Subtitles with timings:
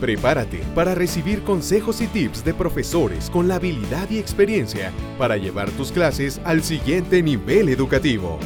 [0.00, 5.70] Prepárate para recibir consejos y tips de profesores con la habilidad y experiencia para llevar
[5.72, 8.38] tus clases al siguiente nivel educativo.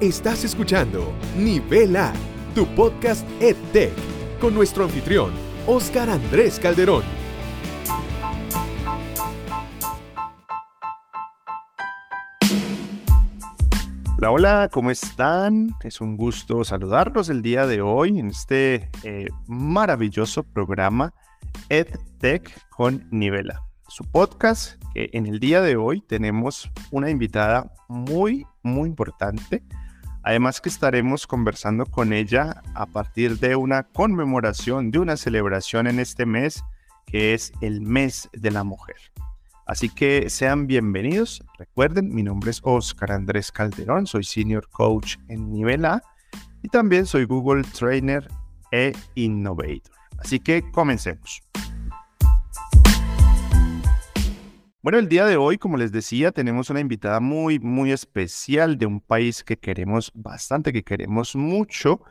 [0.00, 2.14] Estás escuchando Nivel A,
[2.54, 3.92] tu podcast EdTech,
[4.40, 5.32] con nuestro anfitrión,
[5.66, 7.25] Oscar Andrés Calderón.
[14.28, 15.76] Hola, ¿cómo están?
[15.84, 21.14] Es un gusto saludarlos el día de hoy en este eh, maravilloso programa
[21.68, 28.44] EdTech con Nivela, su podcast que en el día de hoy tenemos una invitada muy,
[28.64, 29.62] muy importante.
[30.24, 36.00] Además que estaremos conversando con ella a partir de una conmemoración, de una celebración en
[36.00, 36.64] este mes,
[37.06, 38.96] que es el mes de la mujer.
[39.66, 41.42] Así que sean bienvenidos.
[41.58, 46.00] Recuerden, mi nombre es Oscar Andrés Calderón, soy Senior Coach en nivel A
[46.62, 48.28] y también soy Google Trainer
[48.70, 49.92] e Innovator.
[50.18, 51.42] Así que comencemos.
[54.82, 58.86] Bueno, el día de hoy, como les decía, tenemos una invitada muy, muy especial de
[58.86, 62.02] un país que queremos bastante, que queremos mucho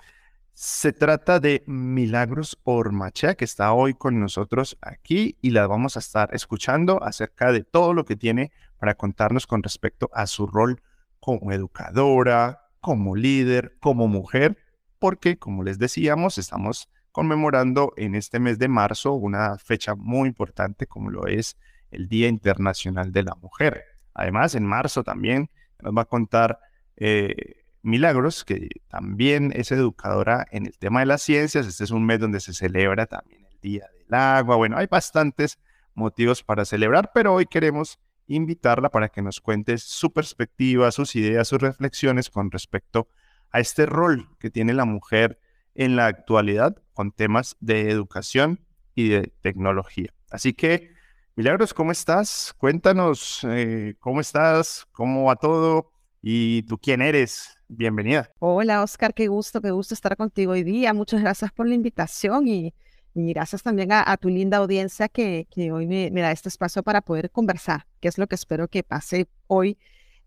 [0.58, 6.00] se trata de Milagros Ormachea, que está hoy con nosotros aquí y la vamos a
[6.00, 10.82] estar escuchando acerca de todo lo que tiene para contarnos con respecto a su rol
[11.20, 14.58] como educadora, como líder, como mujer,
[14.98, 20.88] porque, como les decíamos, estamos conmemorando en este mes de marzo una fecha muy importante
[20.88, 21.58] como lo es
[21.92, 23.84] el Día Internacional de la Mujer.
[24.14, 25.50] Además, en marzo también
[25.82, 26.60] nos va a contar
[26.96, 31.68] eh, Milagros, que también es educadora en el tema de las ciencias.
[31.68, 34.56] Este es un mes donde se celebra también el Día del Agua.
[34.56, 35.60] Bueno, hay bastantes
[35.94, 41.48] motivos para celebrar, pero hoy queremos invitarla para que nos cuente su perspectiva, sus ideas,
[41.48, 43.08] sus reflexiones con respecto
[43.52, 45.40] a este rol que tiene la mujer
[45.76, 50.14] en la actualidad con temas de educación y de tecnología.
[50.32, 50.92] Así que,
[51.36, 52.56] Milagros, ¿cómo estás?
[52.58, 57.55] Cuéntanos eh, cómo estás, cómo va todo y tú quién eres.
[57.68, 58.30] Bienvenida.
[58.40, 60.94] Hola, Oscar, qué gusto, qué gusto estar contigo hoy día.
[60.94, 62.74] Muchas gracias por la invitación y,
[63.16, 67.32] gracias también a, tu linda audiencia que, que hoy me, da este espacio para poder
[67.32, 69.78] conversar, que es lo que espero que pase hoy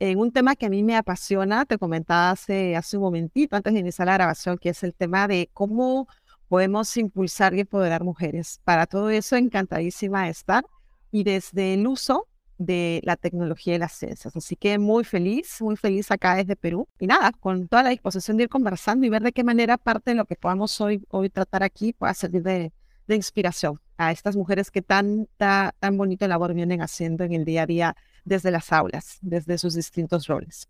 [0.00, 1.64] en un tema que a mí me apasiona.
[1.64, 5.28] Te comentaba hace, hace un momentito, antes de iniciar la grabación, que es el tema
[5.28, 6.08] de cómo
[6.48, 8.60] podemos impulsar y empoderar mujeres.
[8.64, 10.64] Para todo eso, encantadísima de estar
[11.12, 12.26] y desde el uso
[12.58, 14.36] de la tecnología y las ciencias.
[14.36, 16.88] Así que muy feliz, muy feliz acá desde Perú.
[16.98, 20.10] Y nada, con toda la disposición de ir conversando y ver de qué manera parte
[20.10, 22.72] de lo que podamos hoy, hoy tratar aquí pueda servir de,
[23.06, 27.62] de inspiración a estas mujeres que tanta, tan bonito labor vienen haciendo en el día
[27.62, 30.68] a día desde las aulas, desde sus distintos roles.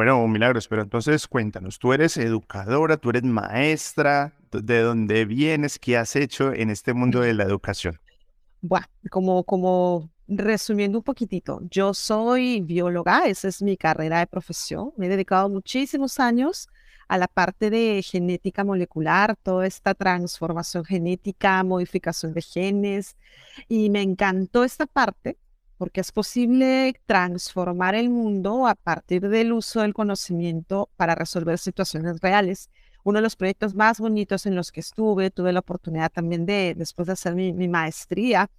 [0.00, 5.78] Bueno, Milagros, pero entonces cuéntanos, tú eres educadora, tú eres maestra, ¿de dónde vienes?
[5.78, 8.00] ¿Qué has hecho en este mundo de la educación?
[8.62, 14.94] Bueno, como, como resumiendo un poquitito, yo soy bióloga, esa es mi carrera de profesión,
[14.96, 16.70] me he dedicado muchísimos años
[17.06, 23.18] a la parte de genética molecular, toda esta transformación genética, modificación de genes,
[23.68, 25.36] y me encantó esta parte
[25.80, 32.20] porque es posible transformar el mundo a partir del uso del conocimiento para resolver situaciones
[32.20, 32.68] reales.
[33.02, 36.74] Uno de los proyectos más bonitos en los que estuve, tuve la oportunidad también de,
[36.76, 38.50] después de hacer mi, maestría,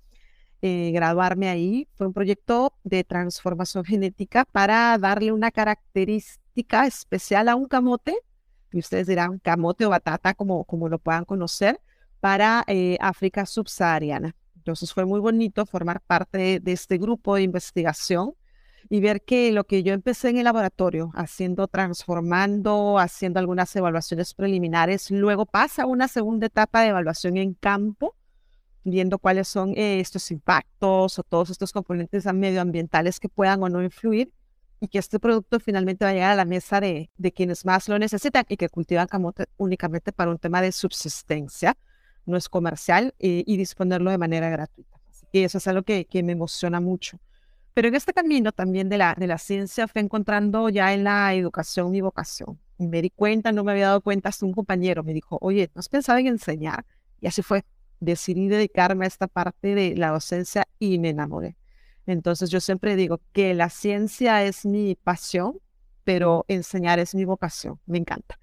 [0.64, 7.56] eh, graduarme ahí, fue un proyecto de transformación genética para darle una característica especial a
[7.56, 8.18] un camote,
[8.72, 11.80] y ustedes dirán camote o batata como, como lo puedan conocer,
[12.20, 14.36] para eh, África subsahariana.
[14.62, 18.36] Entonces fue muy bonito formar parte de este grupo de investigación
[18.90, 24.36] y ver que lo que yo empecé en el laboratorio, haciendo, transformando, haciendo algunas evaluaciones
[24.36, 28.16] preliminares, luego pasa una segunda etapa de evaluación en campo,
[28.84, 33.82] viendo cuáles son eh, estos impactos o todos estos componentes medioambientales que puedan o no
[33.82, 34.32] influir
[34.80, 37.90] y que este producto finalmente va a llegar a la mesa de, de quienes más
[37.90, 41.76] lo necesitan y que cultivan camote únicamente para un tema de subsistencia
[42.26, 45.00] no es comercial eh, y disponerlo de manera gratuita.
[45.32, 47.20] Y eso es algo que, que, me emociona mucho.
[47.74, 51.34] Pero en este camino también de la, de la ciencia fui encontrando ya en la
[51.34, 52.60] educación mi vocación.
[52.78, 55.72] Y me di cuenta, no me había dado cuenta, hasta un compañero me dijo, oye,
[55.74, 56.86] ¿no has pensado en enseñar?
[57.22, 57.64] Y así fue.
[58.00, 61.56] Decidí dedicarme a esta parte de la docencia y me enamoré.
[62.08, 65.60] Entonces yo siempre digo que la ciencia es mi pasión,
[66.04, 67.80] pero enseñar es mi vocación.
[67.86, 68.40] Me encanta.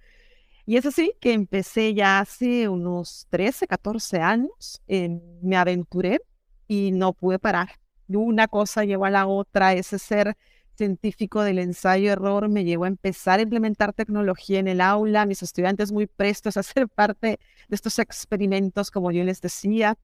[0.69, 6.21] Y es así que empecé ya hace unos 13, 14 años, me aventuré
[6.67, 7.71] y no pude parar.
[8.07, 10.37] Una cosa llevó a la otra, ese ser
[10.77, 15.91] científico del ensayo-error me llevó a empezar a implementar tecnología en el aula, mis estudiantes
[15.91, 19.97] muy prestos a ser parte de estos experimentos, como yo les decía.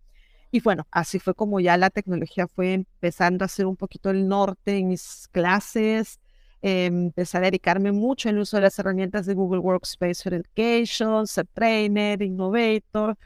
[0.51, 4.29] Y bueno, así fue como ya la tecnología fue empezando a ser un poquito el
[4.29, 6.21] norte en mis clases.
[6.67, 11.27] Eh, empecé a dedicarme mucho al uso de las herramientas de Google Workspace for Education,
[11.53, 13.19] Trainer, Innovator.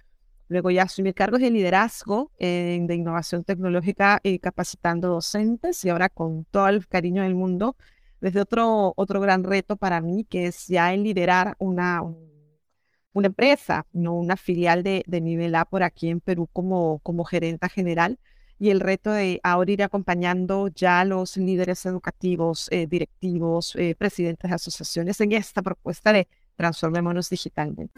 [0.49, 6.09] Luego ya asumí cargos de liderazgo eh, de innovación tecnológica y capacitando docentes y ahora
[6.09, 7.77] con todo el cariño del mundo,
[8.21, 12.03] desde otro, otro gran reto para mí, que es ya el liderar una,
[13.13, 17.23] una empresa, no una filial de, de nivel A por aquí en Perú como, como
[17.23, 18.19] gerenta general
[18.59, 23.95] y el reto de ahora ir acompañando ya a los líderes educativos, eh, directivos, eh,
[23.97, 27.93] presidentes de asociaciones en esta propuesta de transformémonos digitalmente.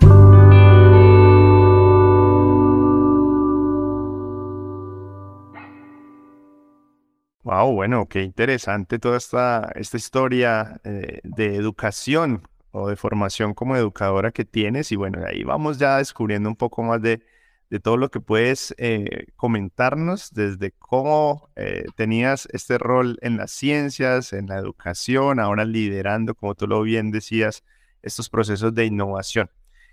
[7.43, 13.77] Wow, bueno, qué interesante toda esta, esta historia eh, de educación o de formación como
[13.77, 14.93] educadora que tienes.
[14.93, 17.23] Y bueno, ahí vamos ya descubriendo un poco más de,
[17.71, 23.53] de todo lo que puedes eh, comentarnos desde cómo eh, tenías este rol en las
[23.53, 27.63] ciencias, en la educación, ahora liderando, como tú lo bien decías,
[28.03, 29.51] estos procesos de innovación.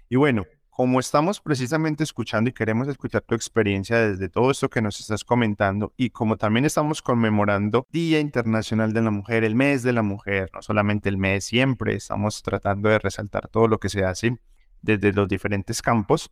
[0.09, 0.45] Y bueno,
[0.77, 5.23] como estamos precisamente escuchando y queremos escuchar tu experiencia desde todo esto que nos estás
[5.23, 10.03] comentando y como también estamos conmemorando Día Internacional de la Mujer, el mes de la
[10.03, 14.37] mujer, no solamente el mes, siempre estamos tratando de resaltar todo lo que se hace
[14.81, 16.31] desde los diferentes campos.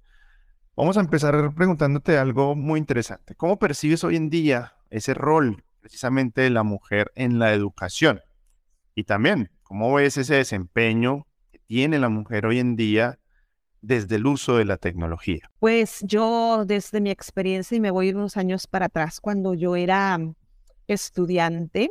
[0.78, 3.34] Vamos a empezar preguntándote algo muy interesante.
[3.34, 8.20] ¿Cómo percibes hoy en día ese rol precisamente de la mujer en la educación?
[8.94, 13.20] Y también, ¿cómo ves ese desempeño que tiene la mujer hoy en día
[13.80, 15.50] desde el uso de la tecnología?
[15.60, 20.20] Pues yo desde mi experiencia y me voy unos años para atrás, cuando yo era
[20.88, 21.90] estudiante,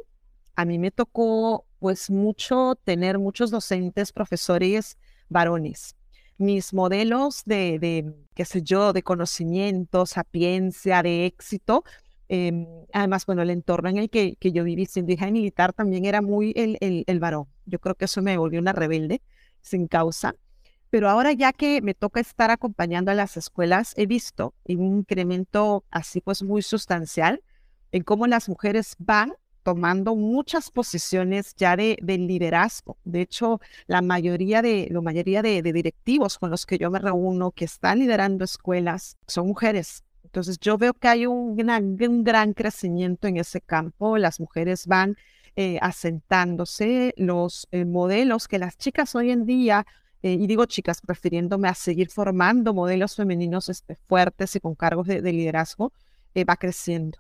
[0.57, 4.99] a mí me tocó pues mucho tener muchos docentes, profesores
[5.31, 5.97] varones.
[6.39, 11.85] Mis modelos de, de qué sé yo, de conocimiento, sapiencia, de éxito,
[12.29, 16.05] em, además, bueno, el entorno en el que, que yo viví siendo hija militar también
[16.05, 17.47] era muy el, el, el varón.
[17.67, 19.23] Yo creo que eso me volvió una rebelde
[19.61, 20.35] sin causa
[20.95, 25.85] pero ahora ya que me toca estar acompañando a las escuelas, he visto un incremento
[25.91, 27.43] así pues muy sustancial
[27.91, 29.35] en cómo las mujeres van
[29.65, 32.97] tomando muchas posiciones ya de, liderazgo.
[33.05, 37.51] De hecho, la mayoría de, la mayoría de, directivos con los que yo me reúno
[37.51, 40.05] que están liderando escuelas son mujeres.
[40.23, 44.19] Entonces yo veo que hay un gran, gran crecimiento en ese campo.
[44.19, 45.17] Las mujeres van
[45.57, 49.85] eh, asentándose, los eh, modelos que las chicas hoy en día
[50.25, 55.07] eh, y digo chicas, prefiriéndome a seguir formando modelos femeninos este, fuertes y con cargos
[55.07, 55.93] de, liderazgo,
[56.35, 57.19] eh, va creciendo.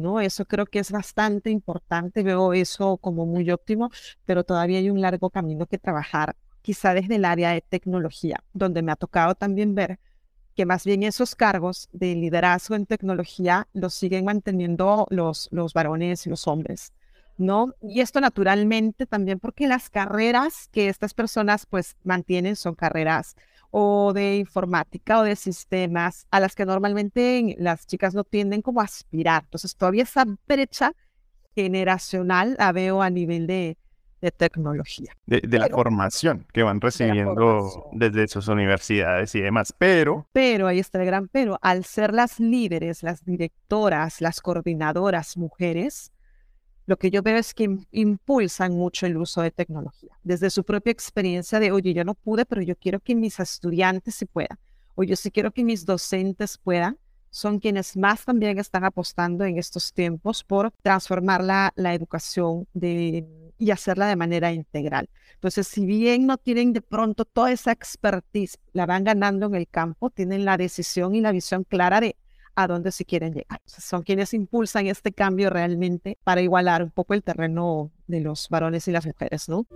[0.00, 0.20] ¿No?
[0.20, 3.90] Eso creo que es bastante importante, veo eso como muy óptimo,
[4.24, 8.82] pero todavía hay un largo camino que trabajar, quizá desde el área de tecnología, donde
[8.82, 9.98] me ha tocado también ver
[10.54, 16.26] que más bien esos cargos de liderazgo en tecnología los siguen manteniendo los, los varones
[16.26, 16.92] y los hombres.
[17.38, 17.74] ¿no?
[17.80, 23.36] Y esto naturalmente también porque las carreras que estas personas pues mantienen son carreras
[23.74, 28.82] o de informática o de sistemas a las que normalmente las chicas no tienden como
[28.82, 29.44] a aspirar.
[29.44, 30.92] Entonces todavía esa brecha
[31.54, 33.78] generacional la veo a nivel de,
[34.36, 35.16] tecnología.
[35.26, 40.28] De, la formación que van recibiendo desde sus universidades y demás, pero...
[40.32, 46.12] Pero, ahí está el gran pero, al ser las líderes, las directoras, las coordinadoras mujeres,
[46.86, 50.90] lo que yo veo es que impulsan mucho el uso de tecnología, desde su propia
[50.90, 54.58] experiencia de, oye, yo no pude, pero yo quiero que mis estudiantes sí puedan,
[54.94, 56.98] o yo sí quiero que mis docentes puedan,
[57.30, 64.06] son quienes más también están apostando en estos tiempos por transformar la, educación y hacerla
[64.06, 65.08] de manera integral.
[65.34, 69.66] Entonces, si bien no tienen de pronto toda esa expertise, la van ganando en el
[69.66, 72.16] campo, tienen la decisión y la visión clara de
[72.54, 73.60] a dónde se quieren llegar.
[73.66, 78.86] son quienes impulsan este cambio realmente para igualar un poco el terreno de los varones
[78.88, 79.66] y las mujeres, ¿no?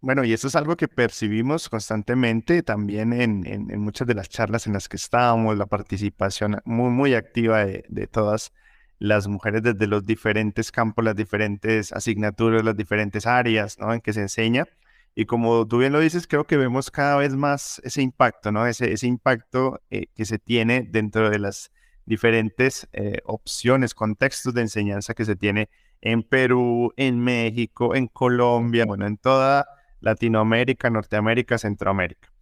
[0.00, 4.66] Bueno, y eso es algo que percibimos constantemente también en, en, muchas de las charlas
[4.66, 8.52] en las que estábamos, la participación muy, muy activa de, de, todas
[8.98, 13.92] las mujeres desde los diferentes campos, las diferentes asignaturas, las diferentes áreas ¿no?
[13.92, 14.66] en que se enseña.
[15.14, 18.66] Y como tú bien lo dices, creo que vemos cada vez más ese impacto, ¿no?
[18.66, 21.72] Ese, ese impacto eh, que se tiene dentro de las
[22.06, 25.68] diferentes eh, opciones, contextos de enseñanza que se tiene
[26.00, 29.66] en Perú, en México, en Colombia, bueno, en toda
[30.00, 32.32] Latinoamérica, Norteamérica, Centroamérica.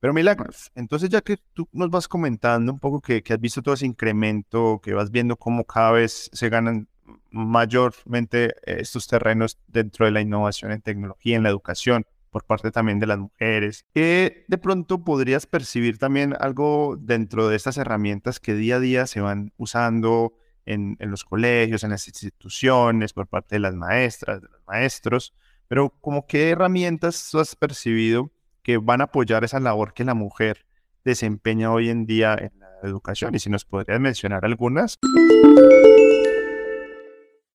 [0.00, 3.60] Pero Milagros, entonces ya que tú nos vas comentando un poco que, que has visto
[3.60, 6.88] todo ese incremento, que vas viendo cómo cada vez se ganan
[7.30, 12.98] mayormente estos terrenos dentro de la innovación en tecnología, en la educación, por parte también
[12.98, 18.54] de las mujeres, que de pronto podrías percibir también algo dentro de estas herramientas que
[18.54, 20.34] día a día se van usando
[20.64, 25.34] en, en los colegios, en las instituciones, por parte de las maestras, de los maestros,
[25.66, 28.30] pero como qué herramientas has percibido
[28.62, 30.66] que van a apoyar esa labor que la mujer
[31.04, 34.98] desempeña hoy en día en la educación y si nos podrías mencionar algunas.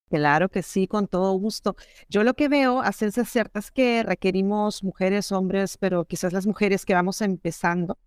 [0.10, 1.76] Claro que sí, con todo gusto.
[2.10, 6.46] Yo lo que veo a ciencia cierta es que requerimos mujeres, hombres, pero quizás las
[6.46, 7.98] mujeres que vamos empezando,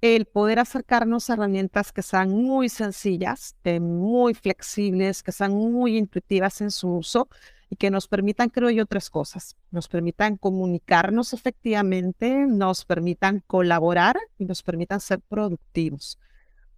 [0.00, 5.98] el poder acercarnos a herramientas que sean muy sencillas, eh, muy flexibles, que sean muy
[5.98, 7.28] intuitivas en su uso
[7.68, 9.56] y que nos permitan, creo yo, tres cosas.
[9.72, 16.18] Nos permitan comunicarnos efectivamente, nos permitan colaborar y nos permitan ser productivos.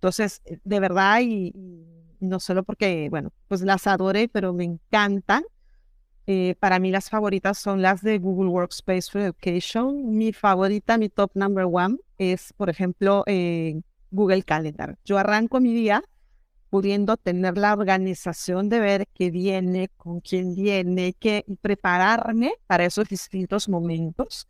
[0.03, 1.55] Entonces, eh, de verdad, y,
[2.19, 5.45] no solo porque, bueno, pues las adoré, pero me encantan.
[6.27, 10.17] Eh, para mí las favoritas son las de Google Workspace for Education.
[10.17, 13.81] Mi favorita, mi top number one, es, por ejemplo, eh,
[14.11, 14.99] Google Calendar.
[15.05, 16.03] Yo arranco mi día
[16.69, 23.09] pudiendo tener la organización de ver qué viene, con quién viene, qué prepararme para esos
[23.09, 24.49] distintos momentos.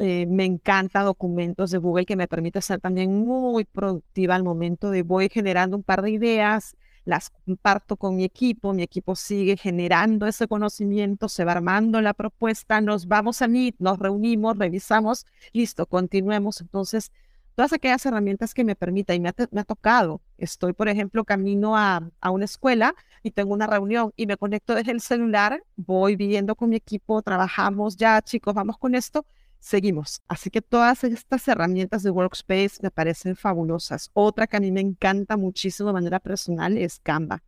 [0.00, 4.90] Eh, me encanta documentos de Google que me permite ser también muy productiva al momento
[4.90, 9.56] de voy generando un par de ideas, las comparto con mi equipo, mi equipo sigue
[9.56, 15.26] generando ese conocimiento, se va armando la propuesta, nos vamos a Meet, nos reunimos, revisamos,
[15.52, 16.60] listo, continuemos.
[16.60, 17.10] Entonces,
[17.56, 20.20] todas aquellas herramientas que me permitan y me ha, tocado.
[20.36, 24.74] Estoy, por ejemplo, camino a, a, una escuela y tengo una reunión y me conecto
[24.76, 29.26] desde el celular, voy viviendo con mi equipo, trabajamos ya, chicos, vamos con esto
[29.58, 30.22] seguimos.
[30.28, 34.10] Así que todas estas herramientas de Workspace me parecen fabulosas.
[34.12, 37.42] Otra que a mí me encanta muchísimo de manera personal es Canva.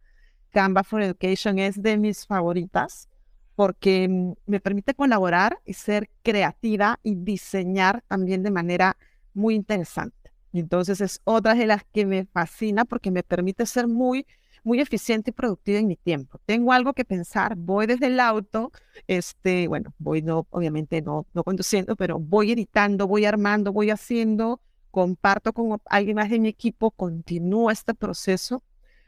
[0.50, 3.08] Canva for Education es de mis favoritas
[3.54, 8.96] porque mm, me permite colaborar y ser creativa y diseñar también de manera
[9.34, 10.32] muy interesante.
[10.52, 14.26] Entonces es otra de las que me fascina porque me permite ser muy
[14.64, 16.40] muy eficiente y productiva en mi tiempo.
[16.46, 18.72] Tengo algo que pensar, voy desde el auto,
[19.06, 24.60] este, bueno, voy no, obviamente no, no conduciendo, pero voy editando, voy armando, voy haciendo,
[24.90, 28.62] comparto con alguien más de mi equipo, continúo este proceso.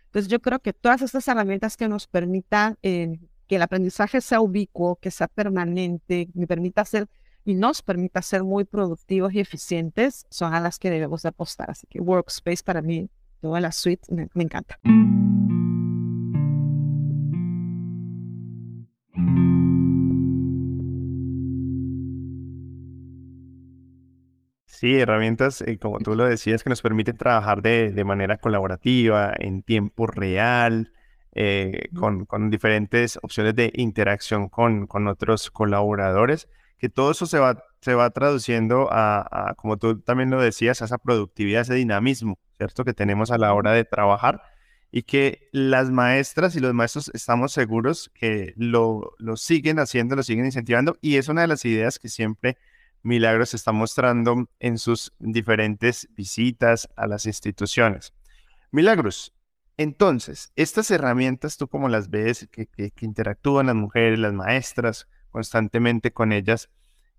[0.06, 4.40] Entonces yo creo que todas estas herramientas que nos permitan eh, que el aprendizaje sea
[4.40, 7.08] ubicuo, que sea permanente, me permita ser
[7.44, 11.70] y nos permita ser muy productivos y eficientes, son a las que debemos de apostar.
[11.70, 13.10] Así que Workspace para mí,
[13.42, 14.78] toda la suite, me encanta.
[24.82, 29.32] Sí, herramientas, eh, como tú lo decías, que nos permiten trabajar de, de manera colaborativa,
[29.38, 30.92] en tiempo real,
[31.36, 37.38] eh, con, con, diferentes opciones de interacción con, con, otros colaboradores, que todo eso se
[37.38, 41.74] va, se va traduciendo a, a, como tú también lo decías, a esa productividad, ese
[41.74, 42.84] dinamismo, ¿cierto?
[42.84, 44.42] Que tenemos a la hora de trabajar
[44.92, 50.22] y que las maestras y los maestros estamos seguros que lo, lo siguen haciendo, lo
[50.22, 52.56] siguen incentivando y es una de las ideas que siempre
[53.02, 58.14] Milagros está mostrando en sus diferentes visitas a las instituciones.
[58.70, 59.34] Milagros,
[59.76, 66.30] entonces, estas herramientas, tú como las ves, que, interactúan las mujeres, las maestras constantemente con
[66.30, 66.70] ellas,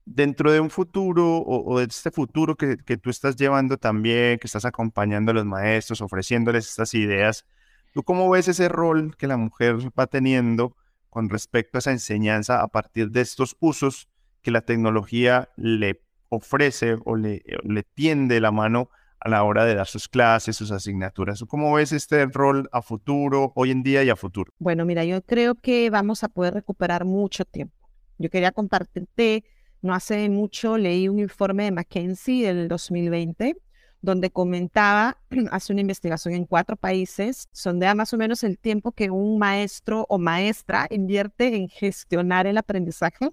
[0.06, 4.48] dentro de un futuro o, de este futuro que, que, tú estás llevando también, que
[4.48, 7.46] estás acompañando a los maestros, ofreciéndoles estas ideas,
[7.94, 10.76] ¿tú cómo ves ese rol que la mujer va teniendo
[11.10, 14.10] con respecto a esa enseñanza a partir de estos usos
[14.42, 18.90] que la tecnología le ofrece o le, le tiende la mano
[19.24, 21.44] a la hora de dar sus clases, sus asignaturas.
[21.48, 24.52] ¿Cómo ves este rol a futuro, hoy en día y a futuro?
[24.60, 27.76] Bueno, mira, yo creo que vamos a poder recuperar mucho tiempo.
[28.18, 29.46] Yo quería compartirte,
[29.84, 33.56] no hace mucho leí un informe de McKinsey del 2020
[34.02, 35.18] donde comentaba,
[35.52, 40.06] hace una investigación en cuatro países, sondea más o menos el tiempo que un maestro
[40.10, 43.30] o maestra invierte en gestionar el aprendizaje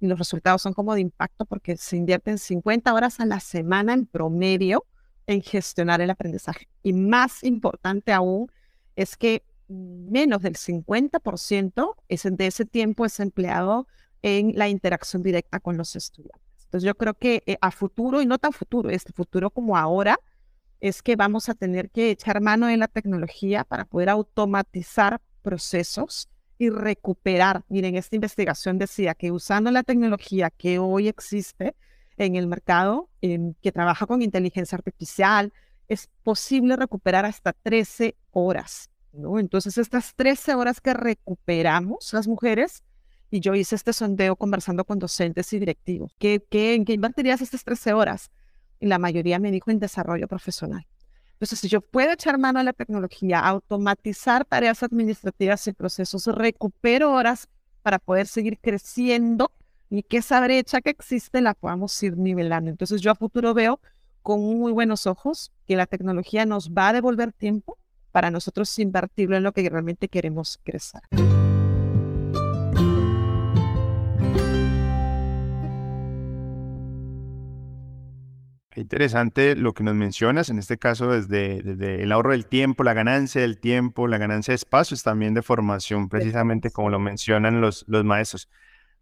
[0.00, 3.92] y los resultados son como de impacto porque se invierten 50 horas a la semana
[3.92, 4.86] en promedio
[5.26, 6.68] en gestionar el aprendizaje.
[6.82, 8.50] Y más importante aún
[8.96, 13.86] es que menos del 50% de ese tiempo es empleado
[14.22, 16.64] en la interacción directa con los estudiantes.
[16.64, 20.18] Entonces yo creo que eh, a futuro, y no tan futuro, este futuro como ahora,
[20.80, 26.28] es que vamos a tener que echar mano de la tecnología para poder automatizar procesos
[26.58, 27.64] y recuperar.
[27.68, 31.74] Miren, esta investigación decía que usando la tecnología que hoy existe,
[32.16, 35.52] en el mercado que trabaja con inteligencia artificial,
[35.88, 38.90] es posible recuperar hasta 13 horas.
[39.12, 39.38] ¿no?
[39.38, 42.82] Entonces, estas 13 horas que recuperamos las mujeres,
[43.30, 47.40] y yo hice este sondeo conversando con docentes y directivos, ¿qué, qué, ¿en qué invertirías
[47.40, 48.30] estas 13 horas?
[48.78, 50.86] Y la mayoría me dijo en desarrollo profesional.
[51.32, 57.12] Entonces, si yo puedo echar mano a la tecnología, automatizar tareas administrativas y procesos, recupero
[57.12, 57.48] horas
[57.82, 59.52] para poder seguir creciendo
[59.90, 62.70] y que esa brecha que existe la podamos ir nivelando.
[62.70, 63.80] Entonces, yo a futuro veo
[64.22, 67.78] con muy buenos ojos que la tecnología nos va a devolver tiempo
[68.12, 71.02] para nosotros invertirlo en lo que realmente queremos crecer.
[78.76, 82.94] Interesante lo que nos mencionas, en este caso desde, desde, el ahorro del tiempo, la
[82.94, 87.84] ganancia del tiempo, la ganancia de espacios también de formación, precisamente como lo mencionan los,
[87.88, 88.48] los maestros.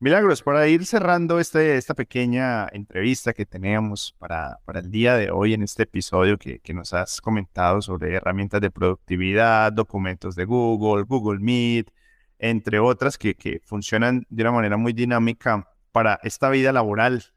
[0.00, 5.30] Milagros, para ir cerrando este, esta pequeña entrevista que teníamos para, para el día de
[5.30, 10.44] hoy en este episodio que, que nos has comentado sobre herramientas de productividad, documentos de
[10.44, 11.90] Google, Google Meet,
[12.38, 17.33] entre otras que, que funcionan de una manera muy dinámica para esta vida laboral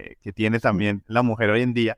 [0.00, 1.96] eh, que tiene también la mujer hoy en día.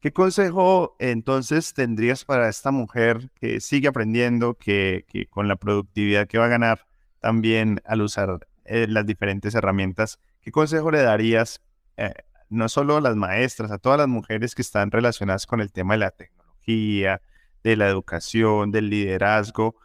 [0.00, 6.26] ¿Qué consejo entonces tendrías para esta mujer que sigue aprendiendo, que, que con la productividad
[6.26, 6.86] que va a ganar
[7.20, 11.62] también al usar eh, las diferentes herramientas, qué consejo le darías
[11.96, 12.12] eh,
[12.50, 15.94] no solo a las maestras, a todas las mujeres que están relacionadas con el tema
[15.94, 17.22] de la tecnología,
[17.62, 19.76] de la educación, del liderazgo,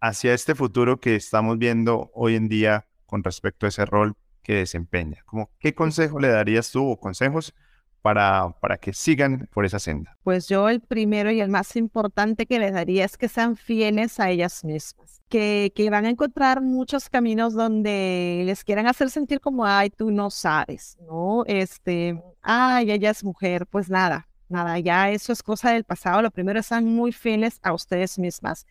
[0.00, 4.54] hacia este futuro que estamos viendo hoy en día con respecto a ese rol que
[4.54, 5.22] desempeña.
[5.24, 7.54] Como, ¿Qué consejo le darías tú o consejos
[8.02, 10.18] para, para que sigan por esa senda?
[10.24, 14.18] Pues yo el primero y el más importante que les daría es que sean fieles
[14.20, 19.40] a ellas mismas, que, que van a encontrar muchos caminos donde les quieran hacer sentir
[19.40, 21.44] como, ay, tú no sabes, ¿no?
[21.46, 26.20] Este, ay, ella es mujer, pues nada, nada, ya eso es cosa del pasado.
[26.22, 28.66] Lo primero es ser muy fieles a ustedes mismas.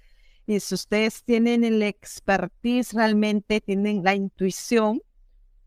[0.46, 5.02] Y si ustedes tienen el expertise realmente, tienen la intuición,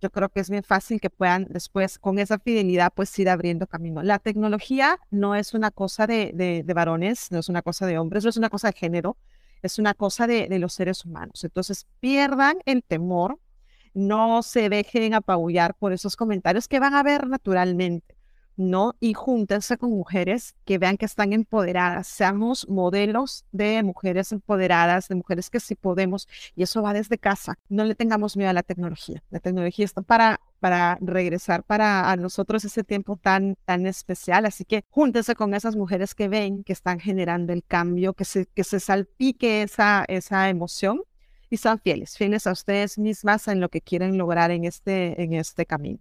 [0.05, 3.67] yo creo que es bien fácil que puedan después con esa fidelidad pues ir abriendo
[3.67, 4.03] camino.
[4.03, 8.23] La tecnología no es una cosa de, de, varones, no es una cosa de hombres,
[8.23, 9.17] no es una cosa de género,
[9.63, 11.43] es una cosa de, de los seres humanos.
[11.43, 13.41] Entonces pierdan el temor,
[13.95, 18.14] no se dejen apabullar por esos comentarios que van a ver naturalmente.
[18.57, 18.95] ¿No?
[19.01, 25.17] Y júntense con mujeres que vean que están empoderadas, seamos modelos de mujeres empoderadas, de
[25.17, 27.59] mujeres que sí podemos, y eso va desde casa.
[27.69, 29.23] No le tengamos miedo a la tecnología.
[29.31, 34.65] La tecnología está para, para regresar para a nosotros ese tiempo tan, tan especial, así
[34.65, 38.65] que júntense con esas mujeres que ven que están generando el cambio, que se, que
[38.65, 41.03] se salpique esa, esa emoción
[41.51, 45.35] y sean fieles, fieles a ustedes mismas en lo que quieren lograr en este, en
[45.35, 45.99] este camino.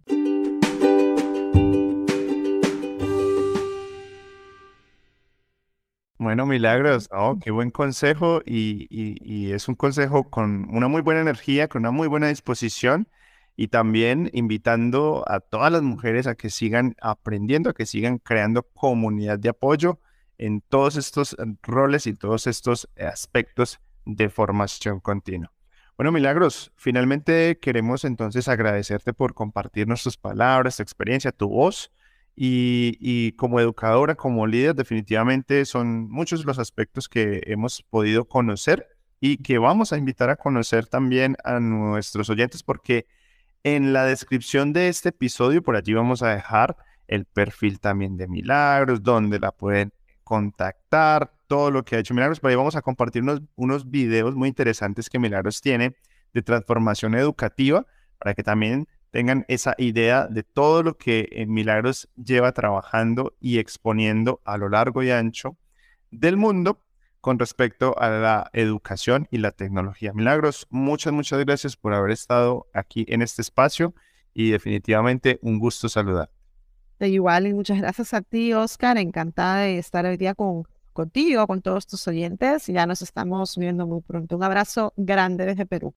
[6.24, 11.68] Bueno, Milagros, oh, qué buen consejo y, es un consejo con una muy buena energía,
[11.68, 13.08] con una muy buena disposición
[13.56, 18.62] y también invitando a todas las mujeres a que sigan aprendiendo, a que sigan creando
[18.62, 20.00] comunidad de apoyo
[20.38, 25.52] en todos estos roles y todos estos aspectos de formación continua.
[25.98, 31.92] Bueno, Milagros, finalmente queremos entonces agradecerte por compartirnos tus palabras, tu experiencia, tu voz
[32.36, 38.88] y, como educadora, como líder, definitivamente son muchos los aspectos que hemos podido conocer
[39.20, 43.06] y que vamos a invitar a conocer también a nuestros oyentes porque
[43.62, 48.28] en la descripción de este episodio, por allí vamos a dejar el perfil también de
[48.28, 49.92] Milagros, donde la pueden
[50.24, 52.40] contactar, todo lo que ha hecho Milagros.
[52.40, 55.96] Por ahí vamos a compartir unos, unos videos muy interesantes que Milagros tiene
[56.32, 57.86] de transformación educativa
[58.18, 63.60] para que también tengan esa idea de todo lo que en Milagros lleva trabajando y
[63.60, 65.56] exponiendo a lo largo y ancho
[66.10, 66.82] del mundo
[67.20, 70.12] con respecto a la educación y la tecnología.
[70.12, 73.94] Milagros, muchas, muchas gracias por haber estado aquí en este espacio
[74.34, 76.32] y definitivamente un gusto saludar.
[76.98, 78.98] Igual y muchas gracias a ti, Oscar.
[78.98, 82.66] Encantada de estar hoy día con, contigo, con todos tus oyentes.
[82.66, 84.36] Ya nos estamos viendo muy pronto.
[84.36, 85.94] Un abrazo grande desde Perú.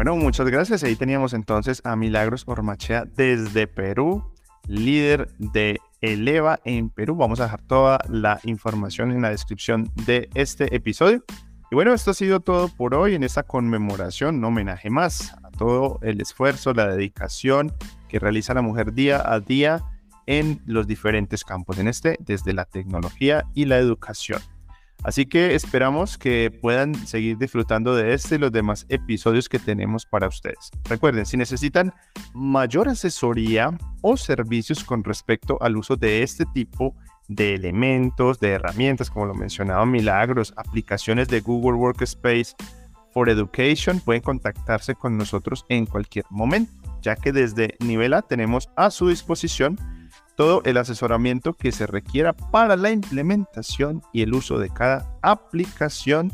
[0.00, 0.82] Bueno, muchas gracias.
[0.82, 4.32] Ahí teníamos entonces a Milagros Ormachea desde Perú,
[4.66, 7.16] líder de Eleva en Perú.
[7.16, 11.22] Vamos a dejar toda la información en la descripción de este episodio.
[11.70, 15.50] Y bueno, esto ha sido todo por hoy en esta conmemoración, un homenaje más a
[15.50, 17.74] todo el esfuerzo, la dedicación
[18.08, 19.84] que realiza la mujer día a día
[20.24, 24.40] en los diferentes campos, en este, desde la tecnología y la educación.
[25.02, 30.04] Así que esperamos que puedan seguir disfrutando de este y los demás episodios que tenemos
[30.04, 30.70] para ustedes.
[30.84, 31.92] Recuerden, si necesitan
[32.34, 36.94] mayor asesoría o servicios con respecto al uso de este tipo
[37.28, 42.54] de elementos, de herramientas, como lo mencionaba Milagros, aplicaciones de Google Workspace
[43.12, 48.68] for Education, pueden contactarse con nosotros en cualquier momento, ya que desde nivel A tenemos
[48.76, 49.78] a su disposición
[50.40, 56.32] todo el asesoramiento que se requiera para la implementación y el uso de cada aplicación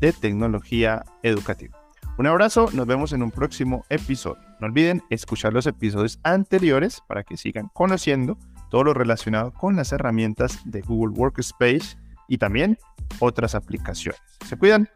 [0.00, 1.78] de tecnología educativa.
[2.16, 4.42] Un abrazo, nos vemos en un próximo episodio.
[4.58, 8.38] No olviden escuchar los episodios anteriores para que sigan conociendo
[8.70, 12.78] todo lo relacionado con las herramientas de Google Workspace y también
[13.18, 14.22] otras aplicaciones.
[14.46, 14.88] Se cuidan.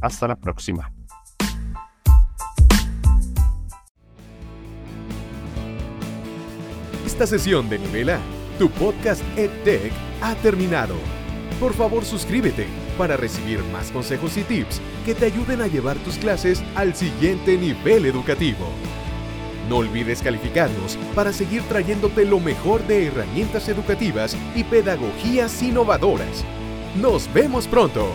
[0.00, 0.92] Hasta la próxima.
[7.20, 8.18] Esta sesión de Nivel A,
[8.58, 10.94] tu podcast EdTech, ha terminado.
[11.60, 16.16] Por favor, suscríbete para recibir más consejos y tips que te ayuden a llevar tus
[16.16, 18.70] clases al siguiente nivel educativo.
[19.68, 26.42] No olvides calificarnos para seguir trayéndote lo mejor de herramientas educativas y pedagogías innovadoras.
[26.96, 28.14] Nos vemos pronto.